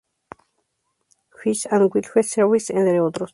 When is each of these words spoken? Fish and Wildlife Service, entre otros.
Fish 1.43 1.67
and 1.69 1.87
Wildlife 1.93 2.23
Service, 2.25 2.71
entre 2.73 2.99
otros. 3.01 3.29